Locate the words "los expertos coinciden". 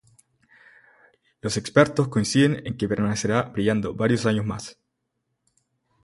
1.41-2.65